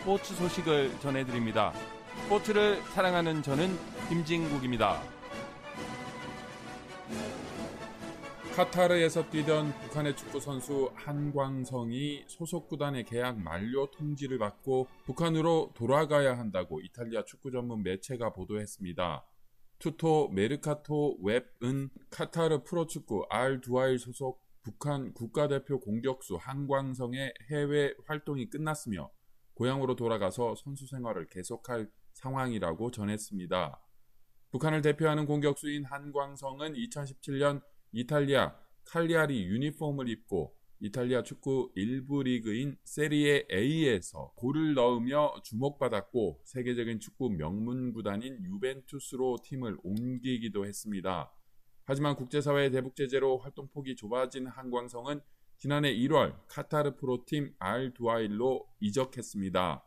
스포츠 0.00 0.34
소식을 0.34 0.98
전해드립니다. 1.00 1.74
스포츠를 2.22 2.80
사랑하는 2.94 3.42
저는 3.42 3.68
김진국입니다. 4.08 4.98
카타르에서 8.56 9.28
뛰던 9.28 9.72
북한의 9.82 10.16
축구 10.16 10.40
선수 10.40 10.90
한광성이 10.94 12.24
소속 12.28 12.68
구단의 12.68 13.04
계약 13.04 13.38
만료 13.40 13.90
통지를 13.90 14.38
받고 14.38 14.88
북한으로 15.04 15.72
돌아가야 15.74 16.38
한다고 16.38 16.80
이탈리아 16.80 17.22
축구 17.26 17.50
전문 17.50 17.82
매체가 17.82 18.32
보도했습니다. 18.32 19.26
투토 19.80 20.30
메르카토 20.30 21.18
웹은 21.22 21.90
카타르 22.08 22.64
프로축구 22.64 23.26
알 23.28 23.60
두아일 23.60 23.98
소속 23.98 24.40
북한 24.62 25.12
국가대표 25.12 25.78
공격수 25.78 26.38
한광성의 26.40 27.34
해외 27.50 27.92
활동이 28.06 28.48
끝났으며 28.48 29.10
고향으로 29.60 29.94
돌아가서 29.94 30.54
선수 30.54 30.86
생활을 30.86 31.26
계속할 31.28 31.86
상황이라고 32.14 32.90
전했습니다. 32.90 33.78
북한을 34.52 34.80
대표하는 34.80 35.26
공격수인 35.26 35.84
한광성은 35.84 36.72
2017년 36.72 37.60
이탈리아 37.92 38.56
칼리아리 38.86 39.44
유니폼을 39.44 40.08
입고 40.08 40.56
이탈리아 40.80 41.22
축구 41.22 41.70
1부 41.76 42.22
리그인 42.22 42.78
세리에 42.84 43.48
A에서 43.52 44.32
골을 44.36 44.72
넣으며 44.72 45.34
주목받았고 45.44 46.40
세계적인 46.46 46.98
축구 46.98 47.28
명문 47.28 47.92
구단인 47.92 48.42
유벤투스로 48.42 49.40
팀을 49.44 49.76
옮기기도 49.82 50.64
했습니다. 50.64 51.30
하지만 51.84 52.16
국제사회의 52.16 52.70
대북 52.70 52.96
제재로 52.96 53.36
활동 53.36 53.68
폭이 53.68 53.94
좁아진 53.94 54.46
한광성은 54.46 55.20
지난해 55.60 55.94
1월 55.94 56.34
카타르 56.48 56.96
프로팀 56.96 57.54
알두아일로 57.58 58.66
이적했습니다. 58.80 59.84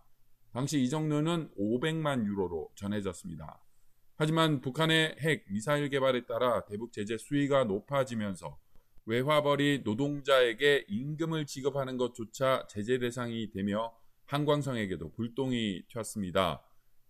당시 0.51 0.79
이적료는 0.83 1.49
500만 1.57 2.27
유로로 2.27 2.69
전해졌습니다. 2.75 3.59
하지만 4.15 4.61
북한의 4.61 5.15
핵 5.19 5.45
미사일 5.49 5.89
개발에 5.89 6.27
따라 6.27 6.63
대북 6.65 6.93
제재 6.93 7.17
수위가 7.17 7.63
높아지면서 7.63 8.55
외화벌이 9.07 9.81
노동자에게 9.83 10.85
임금을 10.89 11.47
지급하는 11.47 11.97
것조차 11.97 12.67
제재 12.69 12.99
대상이 12.99 13.49
되며 13.49 13.91
한광성에게도 14.27 15.13
불똥이 15.13 15.85
튀었습니다. 15.87 16.61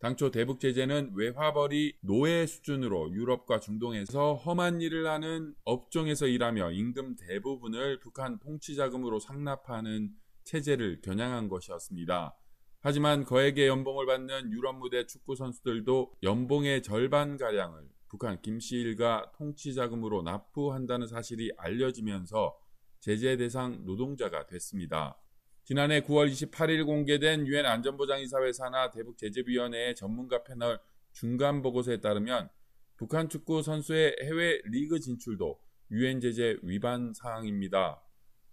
당초 0.04 0.32
대북 0.32 0.59
제재는 0.59 1.14
외화벌이 1.16 1.96
노예 2.02 2.46
수준으로 2.46 3.14
유럽과 3.14 3.62
중동에서 3.62 4.34
험한 4.34 4.82
일을 4.82 5.08
하는 5.08 5.56
업종에서 5.64 6.28
일하며 6.28 6.73
임금 6.73 7.16
대부분을 7.16 8.02
북한 8.02 8.38
통치 8.40 8.76
자금으로 8.76 9.22
상납하는 9.22 10.12
체제를 10.44 11.00
겨냥한 11.00 11.48
것이었습니다. 11.48 12.36
하지만 12.81 13.24
거액의 13.24 13.70
연봉을 13.70 14.06
받는 14.06 14.52
유럽 14.52 14.76
무대 14.76 15.06
축구 15.06 15.38
선수들도 15.38 16.16
연봉의 16.22 16.84
절반 16.84 17.38
가량을 17.38 17.88
북한 18.09 18.41
김씨 18.41 18.75
일가 18.75 19.31
통치 19.38 19.74
자금으로 19.74 20.22
납부한다는 20.24 21.08
사실이 21.08 21.53
알려지면서 21.56 22.59
제재 23.00 23.38
대상 23.38 23.85
노동자가 23.85 24.47
됐습니다. 24.47 25.18
지난해 25.66 26.01
9월 26.01 26.29
28일 26.29 26.85
공개된 26.85 27.47
유엔 27.47 27.66
안전보장이사회 27.66 28.51
산하 28.51 28.91
대북 28.91 29.18
제재위원회의 29.18 29.96
전문가 29.96 30.44
패널 30.44 30.78
중간 31.13 31.62
보고서에 31.62 32.01
따르면 32.01 32.50
북한 32.97 33.29
축구 33.29 33.62
선수의 33.63 34.18
해외 34.23 34.59
리그 34.66 35.00
진출도 35.00 35.57
유엔 35.91 36.19
제재 36.19 36.57
위반 36.63 37.13
사항입니다. 37.13 38.03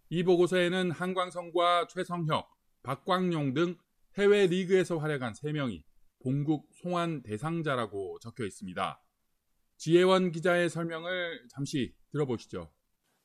이 0.08 0.22
보고서에는 0.22 0.92
한광성과 0.92 1.88
최성혁, 1.88 2.48
박광용 2.84 3.54
등 3.54 3.76
해외 4.16 4.46
리그에서 4.46 4.98
활약한 4.98 5.32
3명이 5.32 5.82
본국 6.22 6.68
송환 6.74 7.22
대상자라고 7.22 8.20
적혀 8.20 8.44
있습니다. 8.44 9.02
지혜원 9.78 10.30
기자의 10.30 10.70
설명을 10.70 11.48
잠시 11.48 11.92
들어보시죠. 12.12 12.70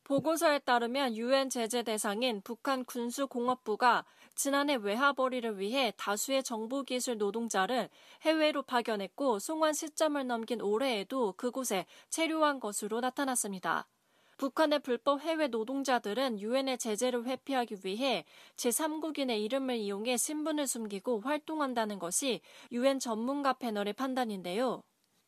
보고서에 0.06 0.60
따르면 0.60 1.18
유엔 1.18 1.50
제재 1.50 1.82
대상인 1.82 2.40
북한 2.44 2.86
군수공업부가 2.86 4.06
지난해 4.36 4.76
외화벌이를 4.76 5.58
위해 5.58 5.92
다수의 5.98 6.44
정보기술 6.44 7.18
노동자를 7.18 7.90
해외로 8.22 8.62
파견했고 8.62 9.40
송환 9.40 9.74
시점을 9.74 10.28
넘긴 10.28 10.62
올해에도 10.62 11.34
그곳에 11.34 11.88
체류한 12.12 12.60
것으로 12.60 13.00
나타났습니다. 13.00 13.88
북한의 14.38 14.84
불법 14.84 15.22
해외 15.22 15.48
노동자들은 15.48 16.40
유엔의 16.40 16.78
제재를 16.78 17.26
회피하기 17.26 17.78
위해 17.84 18.26
제3국인의 18.58 19.42
이름을 19.42 19.78
이용해 19.78 20.18
신분을 20.18 20.68
숨기고 20.68 21.22
활동한다는 21.22 21.98
것이 21.98 22.42
유엔 22.72 23.00
전문가 23.00 23.54
패널의 23.54 23.94
판단인데요. 23.94 24.84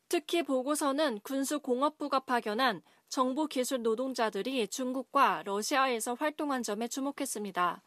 특히 0.08 0.42
보고서는 0.42 1.20
군수공업부가 1.24 2.20
파견한 2.20 2.80
정보 3.08 3.46
기술 3.46 3.82
노동자들이 3.82 4.68
중국과 4.68 5.42
러시아에서 5.46 6.14
활동한 6.14 6.62
점에 6.62 6.88
주목했습니다. 6.88 7.82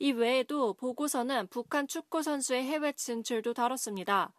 이 0.00 0.12
외에도 0.12 0.74
보고서는 0.74 1.46
북한 1.48 1.88
축구 1.88 2.22
선수의 2.22 2.64
해외 2.64 2.92
진출도 2.92 3.54
다뤘습니다. 3.54 4.32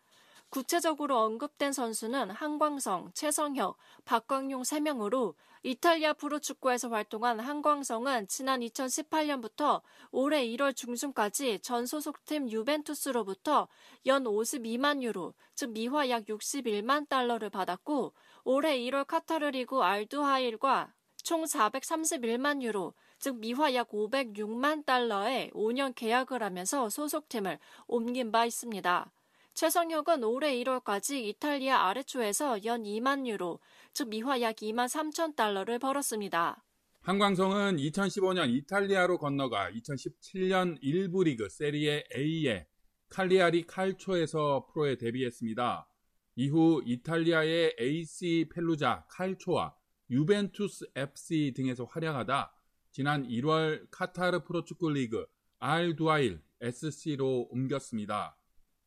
구체적으로 0.49 1.19
언급된 1.19 1.73
선수는 1.73 2.31
한광성, 2.31 3.11
최성혁, 3.13 3.77
박광용 4.05 4.63
3명으로 4.63 5.35
이탈리아 5.61 6.13
프로축구에서 6.13 6.89
활동한 6.89 7.39
한광성은 7.39 8.27
지난 8.27 8.61
2018년부터 8.61 9.81
올해 10.11 10.47
1월 10.47 10.75
중순까지 10.75 11.59
전 11.59 11.85
소속팀 11.85 12.49
유벤투스로부터 12.49 13.67
연 14.05 14.23
52만 14.23 15.03
유로, 15.03 15.33
즉 15.53 15.71
미화 15.71 16.09
약 16.09 16.25
61만 16.25 17.09
달러를 17.09 17.49
받았고 17.49 18.13
올해 18.43 18.77
1월 18.79 19.05
카타르 19.05 19.47
리그 19.51 19.81
알두하일과 19.81 20.93
총 21.23 21.43
431만 21.43 22.61
유로, 22.61 22.93
즉 23.19 23.39
미화 23.39 23.73
약 23.73 23.89
506만 23.89 24.85
달러의 24.85 25.51
5년 25.53 25.93
계약을 25.93 26.41
하면서 26.41 26.89
소속팀을 26.89 27.59
옮긴 27.87 28.31
바 28.31 28.45
있습니다. 28.45 29.11
최성혁은 29.53 30.23
올해 30.23 30.55
1월까지 30.55 31.21
이탈리아 31.25 31.87
아레초에서 31.87 32.63
연 32.63 32.83
2만 32.83 33.27
유로, 33.27 33.59
즉 33.93 34.07
미화 34.09 34.39
약 34.41 34.55
2만 34.55 34.87
3천 34.87 35.35
달러를 35.35 35.79
벌었습니다. 35.79 36.63
한광성은 37.01 37.77
2015년 37.77 38.49
이탈리아로 38.49 39.17
건너가 39.17 39.69
2017년 39.71 40.81
1부 40.81 41.25
리그 41.25 41.49
세리에 41.49 42.05
A에 42.15 42.67
칼리아리 43.09 43.65
칼초에서 43.65 44.67
프로에 44.71 44.97
데뷔했습니다. 44.97 45.87
이후 46.35 46.81
이탈리아의 46.85 47.75
AC 47.79 48.49
펠루자 48.53 49.05
칼초와 49.09 49.75
유벤투스 50.09 50.91
FC 50.95 51.53
등에서 51.55 51.85
활약하다 51.85 52.53
지난 52.91 53.27
1월 53.27 53.87
카타르 53.91 54.43
프로축구 54.43 54.91
리그 54.91 55.25
알 55.59 55.95
두아일 55.95 56.41
SC로 56.61 57.47
옮겼습니다. 57.51 58.37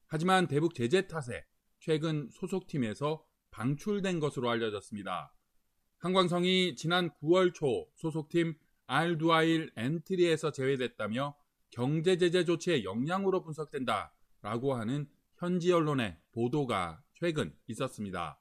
하지만 0.06 0.46
대북 0.46 0.74
제재 0.74 1.06
탓에 1.06 1.44
최근 1.78 2.28
소속팀에서 2.30 3.24
방출된 3.50 4.20
것으로 4.20 4.50
알려졌습니다. 4.50 5.34
한광성이 5.98 6.74
지난 6.76 7.10
9월 7.20 7.54
초 7.54 7.88
소속팀 7.94 8.54
알 8.86 9.18
두아일 9.18 9.70
엔트리에서 9.76 10.50
제외됐다며 10.52 11.36
경제 11.70 12.18
제재 12.18 12.44
조치의 12.44 12.84
영향으로 12.84 13.42
분석된다 13.42 14.12
라고 14.42 14.74
하는 14.74 15.08
현지 15.36 15.72
언론의 15.72 16.18
보도가 16.32 17.02
최근 17.22 17.54
있었습니다. 17.68 18.40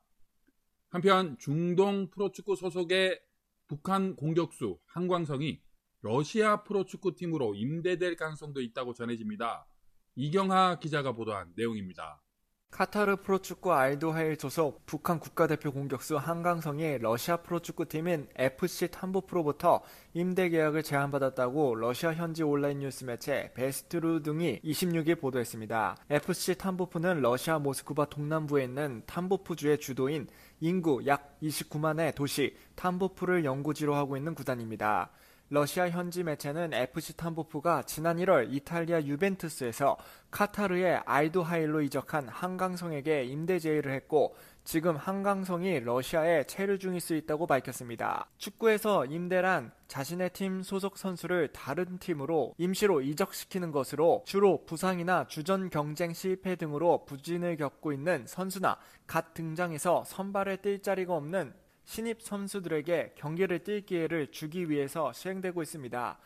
한편 0.89 1.37
중동 1.37 2.09
프로축구 2.09 2.55
소속의 2.55 3.21
북한 3.67 4.15
공격수 4.15 4.79
한광성이 4.87 5.61
러시아 6.01 6.63
프로축구팀으로 6.63 7.53
임대될 7.53 8.15
가능성도 8.15 8.59
있다고 8.59 8.95
전해집니다. 8.95 9.67
이경하 10.15 10.79
기자가 10.79 11.11
보도한 11.11 11.53
내용입니다. 11.55 12.23
카타르 12.71 13.18
프로축구 13.18 13.73
알도하일 13.73 14.38
소속 14.39 14.85
북한 14.85 15.19
국가대표 15.19 15.73
공격수 15.73 16.15
한강성이 16.15 17.00
러시아 17.00 17.35
프로축구팀인 17.38 18.29
FC 18.38 18.88
탐보프로부터 18.89 19.81
임대 20.13 20.47
계약을 20.47 20.81
제안받았다고 20.81 21.75
러시아 21.75 22.13
현지 22.13 22.44
온라인 22.44 22.79
뉴스 22.79 23.03
매체 23.03 23.51
베스트루 23.56 24.23
등이 24.23 24.62
26일 24.63 25.19
보도했습니다. 25.19 25.97
FC 26.09 26.57
탐보프는 26.57 27.21
러시아 27.21 27.59
모스크바 27.59 28.06
동남부에 28.06 28.63
있는 28.63 29.03
탐보프주의 29.06 29.77
주도인 29.77 30.27
인구 30.62 31.06
약 31.06 31.38
29만의 31.44 32.15
도시 32.15 32.56
탐보프를 32.75 33.44
연구지로 33.44 33.95
하고 33.95 34.15
있는 34.15 34.33
구단입니다. 34.33 35.12
러시아 35.53 35.89
현지 35.89 36.24
매체는 36.24 36.74
FC 36.74 37.18
탐보프가 37.18 37.83
지난 37.83 38.15
1월 38.19 38.53
이탈리아 38.53 39.01
유벤투스에서 39.01 39.98
카타르의 40.31 41.01
알도하일로 41.06 41.81
이적한 41.81 42.30
한강성에게 42.30 43.25
임대 43.25 43.59
제의를 43.59 43.92
했고 43.92 44.33
지금 44.63 44.95
한강성이 44.95 45.81
러시아에 45.81 46.45
체류 46.45 46.80
중일 46.80 47.01
수 47.01 47.15
있다고 47.15 47.48
밝혔습니다. 47.48 48.30
축구에서 48.38 49.06
임대란 49.07 49.74
자신의 49.89 50.30
팀 50.30 50.63
소속 50.63 50.98
선수를 50.98 51.50
다른 51.51 51.98
팀으로 51.98 52.53
임시로 52.57 53.01
이적시키는 53.01 53.71
것으로 53.71 54.24
주로 54.25 54.63
부상이나 54.63 55.27
주전 55.27 55.69
경쟁 55.69 56.13
실패 56.13 56.56
등으로 56.56 57.03
부진을 57.03 57.57
겪고 57.57 57.92
있는 57.92 58.24
선수나 58.25 58.77
갓 59.06 59.33
등장해서 59.33 60.06
선발에 60.06 60.62
뛸 60.62 60.81
자리가 60.81 61.13
없는 61.13 61.53
신입 61.85 62.21
선수들에게 62.21 63.13
경기를 63.15 63.59
뛸 63.59 63.85
기회를 63.85 64.31
주기 64.31 64.69
위해서 64.69 65.11
시행되고 65.13 65.61
있습니다. 65.61 66.19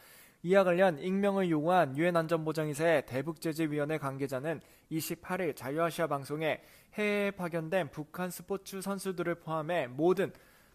이와 0.44 0.64
관련 0.64 1.00
익명을 1.00 1.50
요구한 1.50 1.98
유엔 1.98 2.16
안전보장이사의 2.16 3.08
대북제재위원회 3.08 3.98
관계자는 3.98 4.62
28일 4.92 5.56
자유아시아 5.56 6.06
방송에 6.06 6.62
해외에 6.94 7.32
파견된 7.32 7.90
북한 7.90 8.30
스포츠 8.30 8.80
선수들을 8.80 9.36
포함해 9.36 9.88
모든 9.88 10.32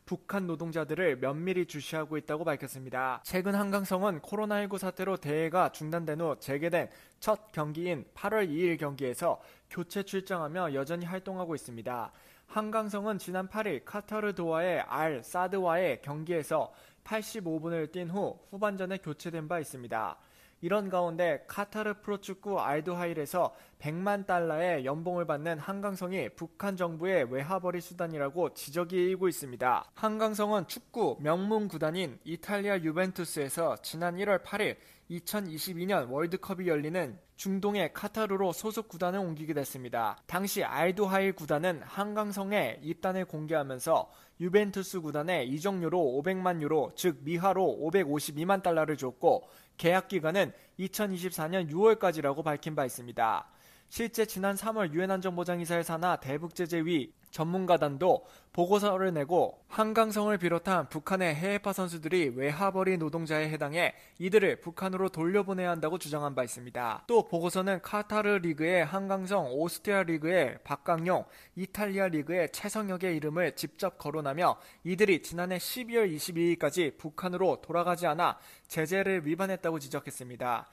북한 0.07 0.49
노동자들을 0.49 1.21
면밀히 1.21 1.67
주시하고 1.67 2.17
있다고 2.17 2.43
밝혔습니다. 2.43 3.23
최근 3.25 3.55
한강성은 3.55 4.23
코로나19 4.23 4.77
사태로 4.77 5.19
대회가 5.19 5.71
중단된 5.71 6.21
후 6.21 6.35
재개된 6.41 6.91
첫 7.21 7.53
경기인 7.53 8.05
8월 8.15 8.49
2일 8.49 8.77
경기에서 8.77 9.41
교체 9.71 10.03
출장하며 10.03 10.75
여전히 10.75 11.07
활동하고 11.07 11.55
있습니다. 11.55 12.13
한강성은 12.51 13.19
지난 13.19 13.49
8일 13.49 13.83
카타르 13.85 14.35
도와의 14.35 14.81
알 14.81 15.23
사드와의 15.23 16.03
경기에서 16.03 16.73
85분을 17.05 17.93
뛴 17.93 18.11
후 18.11 18.41
후반전에 18.51 18.99
교체된 18.99 19.47
바 19.47 19.61
있습니다. 19.61 20.17
이런 20.61 20.91
가운데 20.91 21.45
카타르 21.47 22.01
프로축구 22.03 22.61
알도하일에서 22.61 23.55
100만 23.79 24.27
달러의 24.27 24.85
연봉을 24.85 25.27
받는 25.27 25.61
한강성이 25.61 26.29
북한 26.31 26.77
정부의 26.77 27.33
외화벌이 27.33 27.81
수단이라고 27.81 28.55
지적이 28.55 28.97
일고 28.97 29.29
있습니다. 29.29 29.85
한강성은 29.95 30.67
축구 30.67 31.19
명문 31.21 31.69
구단인 31.69 32.19
이탈리아 32.25 32.79
유벤투스에서 32.81 33.77
지난 33.77 34.17
1월 34.17 34.43
8일 34.43 34.77
2022년 35.11 36.09
월드컵이 36.09 36.69
열리는 36.69 37.19
중동의 37.35 37.93
카타르로 37.93 38.53
소속 38.53 38.89
구단을 38.89 39.19
옮기게 39.19 39.55
됐습니다. 39.55 40.19
당시 40.27 40.63
알도하일 40.63 41.33
구단은 41.33 41.83
한강성에 41.83 42.79
입단을 42.83 43.25
공개하면서 43.25 44.11
유벤투스 44.41 45.01
구단에 45.01 45.45
이적료로 45.45 45.99
500만 46.23 46.63
유로, 46.63 46.93
즉 46.95 47.19
미화로 47.23 47.79
552만 47.83 48.63
달러를 48.63 48.97
줬고 48.97 49.49
계약 49.77 50.09
기간은 50.09 50.53
2024년 50.79 51.71
6월까지라고 51.71 52.45
밝힌 52.45 52.75
바 52.75 52.85
있습니다. 52.85 53.51
실제 53.91 54.25
지난 54.25 54.55
3월 54.55 54.93
유엔 54.93 55.11
안전보장이사의 55.11 55.83
산하 55.83 56.15
대북제재위 56.15 57.13
전문가단도 57.33 58.25
보고서를 58.53 59.13
내고 59.13 59.65
한강성을 59.67 60.37
비롯한 60.39 60.89
북한의 60.89 61.35
해외파 61.35 61.73
선수들이 61.73 62.35
외화벌이 62.37 62.99
노동자에 62.99 63.49
해당해 63.49 63.95
이들을 64.19 64.61
북한으로 64.61 65.09
돌려보내야 65.09 65.71
한다고 65.71 65.99
주장한 65.99 66.37
바 66.37 66.45
있습니다. 66.45 67.05
또 67.09 67.27
보고서는 67.27 67.83
카타르 67.83 68.39
리그의 68.39 68.85
한강성, 68.85 69.53
오스트리아 69.53 70.05
리그의 70.05 70.59
박강용, 70.63 71.25
이탈리아 71.57 72.07
리그의 72.09 72.51
최성혁의 72.53 73.17
이름을 73.17 73.57
직접 73.57 73.99
거론하며 73.99 74.57
이들이 74.85 75.23
지난해 75.23 75.59
12월 75.59 76.15
22일까지 76.15 76.97
북한으로 76.97 77.61
돌아가지 77.61 78.07
않아 78.07 78.39
제재를 78.69 79.27
위반했다고 79.27 79.81
지적했습니다. 79.81 80.69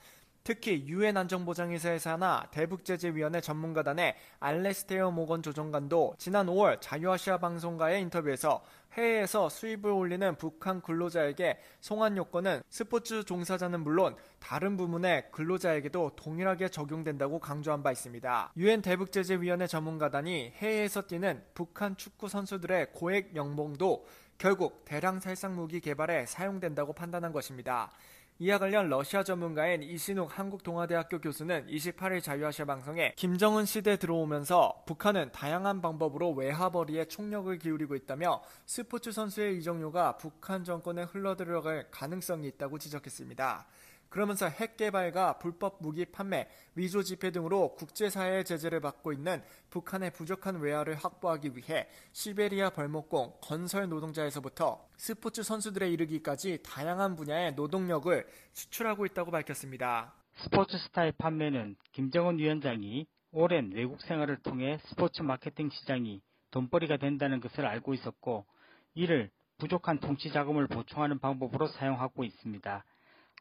특히 0.47 0.87
유엔 0.87 1.17
안전보장회사의 1.17 1.99
산하 1.99 2.47
대북제재위원회 2.51 3.41
전문가단의 3.41 4.15
알레스테어 4.39 5.11
모건 5.11 5.43
조정관도 5.43 6.15
지난 6.17 6.47
5월 6.47 6.77
자유아시아 6.79 7.37
방송과의 7.39 8.01
인터뷰에서 8.03 8.63
해외에서 8.93 9.49
수입을 9.49 9.91
올리는 9.91 10.37
북한 10.37 10.81
근로자에게 10.81 11.59
송환 11.81 12.15
요건은 12.15 12.61
스포츠 12.69 13.25
종사자는 13.25 13.81
물론 13.81 14.15
다른 14.39 14.77
부문의 14.77 15.31
근로자에게도 15.33 16.11
동일하게 16.15 16.69
적용된다고 16.69 17.39
강조한 17.39 17.83
바 17.83 17.91
있습니다. 17.91 18.53
유엔 18.55 18.81
대북제재위원회 18.81 19.67
전문가단이 19.67 20.53
해외에서 20.55 21.01
뛰는 21.01 21.43
북한 21.55 21.97
축구 21.97 22.29
선수들의 22.29 22.93
고액 22.93 23.35
연봉도 23.35 24.05
결국 24.37 24.85
대량 24.85 25.19
살상 25.19 25.55
무기 25.55 25.81
개발에 25.81 26.25
사용된다고 26.25 26.93
판단한 26.93 27.33
것입니다. 27.33 27.91
이와 28.39 28.59
관련 28.59 28.87
러시아 28.87 29.23
전문가인 29.23 29.81
이신욱 29.81 30.37
한국동아대학교 30.37 31.19
교수는 31.19 31.65
28일 31.65 32.21
자유아시아 32.21 32.65
방송에 32.65 33.13
김정은 33.15 33.65
시대 33.65 33.97
들어오면서 33.97 34.83
북한은 34.85 35.31
다양한 35.31 35.81
방법으로 35.81 36.33
외화벌이에 36.33 37.05
총력을 37.05 37.57
기울이고 37.57 37.95
있다며 37.95 38.43
스포츠 38.67 39.11
선수의 39.11 39.57
이적료가 39.57 40.17
북한 40.17 40.63
정권에 40.63 41.03
흘러들어갈 41.03 41.87
가능성이 41.89 42.49
있다고 42.49 42.77
지적했습니다. 42.77 43.65
그러면서 44.09 44.47
핵 44.47 44.77
개발과 44.77 45.39
불법 45.39 45.77
무기 45.81 46.05
판매, 46.05 46.47
위조 46.75 47.03
지폐 47.03 47.31
등으로 47.31 47.75
국제사회의 47.75 48.45
제재를 48.45 48.79
받고 48.79 49.13
있는 49.13 49.43
북한의 49.69 50.11
부족한 50.11 50.59
외화를 50.59 50.95
확보하기 50.95 51.55
위해 51.55 51.87
시베리아 52.13 52.69
벌목공, 52.69 53.37
건설 53.41 53.89
노동자에서부터 53.89 54.87
스포츠 54.97 55.43
선수들에 55.43 55.89
이르기까지 55.91 56.59
다양한 56.63 57.15
분야의 57.15 57.53
노동력을 57.53 58.25
수출하고 58.53 59.05
있다고 59.05 59.31
밝혔습니다. 59.31 60.13
스포츠 60.43 60.77
스타의 60.77 61.13
판매는 61.17 61.75
김정은 61.93 62.37
위원장이 62.37 63.07
오랜 63.31 63.71
외국 63.73 64.01
생활을 64.01 64.37
통해 64.37 64.79
스포츠 64.85 65.21
마케팅 65.21 65.69
시장이 65.69 66.21
돈벌이가 66.51 66.97
된다는 66.97 67.39
것을 67.39 67.65
알고 67.65 67.93
있었고 67.93 68.45
이를 68.93 69.29
부족한 69.57 69.99
통치 69.99 70.31
자금을 70.31 70.67
보충하는 70.67 71.19
방법으로 71.19 71.67
사용하고 71.67 72.23
있습니다. 72.23 72.83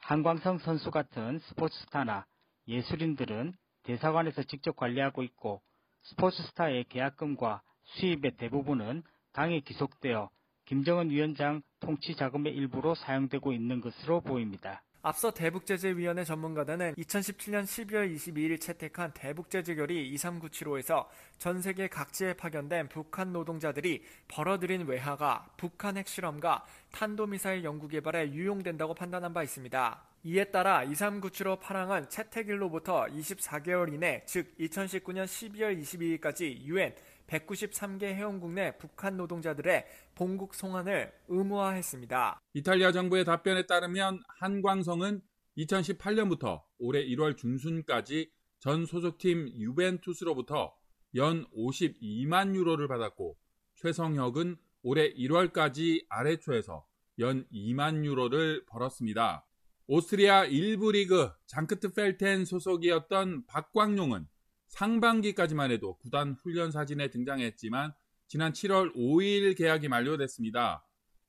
한광성 0.06 0.58
선수 0.58 0.92
같은 0.92 1.40
스포츠 1.48 1.76
스타나 1.80 2.26
예술인들은 2.68 3.54
대사관에서 3.82 4.44
직접 4.44 4.76
관리하고 4.76 5.24
있고 5.24 5.62
스포츠 6.02 6.44
스타의 6.44 6.84
계약금과 6.84 7.60
수입의 7.82 8.36
대부분은 8.36 9.02
당에 9.32 9.58
기속되어 9.58 10.30
김정은 10.66 11.10
위원장 11.10 11.60
통치 11.80 12.14
자금의 12.14 12.54
일부로 12.54 12.94
사용되고 12.94 13.52
있는 13.52 13.80
것으로 13.80 14.20
보입니다. 14.20 14.84
앞서 15.06 15.30
대북제재위원회 15.30 16.24
전문가단은 16.24 16.96
2017년 16.96 17.62
12월 17.62 18.12
22일 18.12 18.60
채택한 18.60 19.12
대북제재결의 19.14 20.12
2397호에서 20.16 21.06
전 21.38 21.62
세계 21.62 21.86
각지에 21.86 22.32
파견된 22.32 22.88
북한 22.88 23.32
노동자들이 23.32 24.02
벌어들인 24.26 24.84
외화가 24.84 25.46
북한 25.56 25.96
핵실험과 25.96 26.64
탄도미사일 26.90 27.62
연구 27.62 27.86
개발에 27.86 28.32
유용된다고 28.32 28.94
판단한 28.94 29.32
바 29.32 29.44
있습니다. 29.44 30.02
이에 30.28 30.42
따라 30.46 30.84
2397호 30.84 31.60
파랑은 31.60 32.08
채택일로부터 32.08 33.04
24개월 33.04 33.94
이내 33.94 34.24
즉 34.26 34.52
2019년 34.58 35.24
12월 35.24 35.80
22일까지 35.80 36.62
유엔 36.62 36.96
193개 37.28 38.06
회원국 38.06 38.50
내 38.50 38.76
북한 38.76 39.16
노동자들의 39.16 39.86
본국 40.16 40.56
송환을 40.56 41.12
의무화했습니다. 41.28 42.40
이탈리아 42.54 42.90
정부의 42.90 43.24
답변에 43.24 43.66
따르면 43.66 44.20
한광성은 44.40 45.22
2018년부터 45.58 46.62
올해 46.80 47.06
1월 47.06 47.36
중순까지 47.36 48.32
전 48.58 48.84
소속팀 48.84 49.50
유벤투스로부터 49.54 50.74
연 51.14 51.46
52만 51.56 52.56
유로를 52.56 52.88
받았고 52.88 53.36
최성혁은 53.76 54.56
올해 54.82 55.14
1월까지 55.14 56.04
아래초에서 56.08 56.84
연 57.20 57.46
2만 57.52 58.04
유로를 58.04 58.66
벌었습니다. 58.66 59.45
오스트리아 59.88 60.46
1부 60.46 60.92
리그 60.92 61.30
장크트펠텐 61.46 62.44
소속이었던 62.44 63.46
박광용은 63.46 64.26
상반기까지만 64.68 65.70
해도 65.70 65.96
구단 65.98 66.36
훈련 66.42 66.72
사진에 66.72 67.10
등장했지만 67.10 67.92
지난 68.26 68.52
7월 68.52 68.94
5일 68.96 69.56
계약이 69.56 69.88
만료됐습니다. 69.88 70.84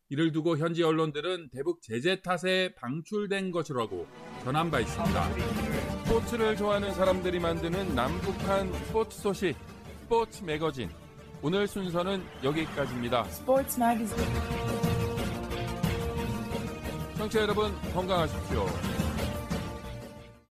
이를 0.10 0.32
두고 0.32 0.58
현지 0.58 0.82
언론들은 0.84 1.50
대북 1.52 1.82
제재 1.82 2.22
탓에 2.22 2.74
방출된 2.76 3.52
것이라고 3.52 4.08
전한 4.44 4.72
바 4.72 4.80
있습니다. 4.80 5.34
스포츠를 6.06 6.56
좋아하는 6.56 6.94
사람들이 6.94 7.40
만드는 7.40 7.94
남북한 7.94 8.74
스포츠 8.74 9.20
소식 9.20 9.56
스포츠 10.02 10.44
매거진. 10.44 10.90
오늘 11.42 11.68
순서는 11.68 12.24
여기까지입니다. 12.44 13.26
Sports 13.28 13.80
Magazine. 13.80 14.76
청취자 17.18 17.42
여러분 17.42 17.74
건강하십시오. 17.94 18.97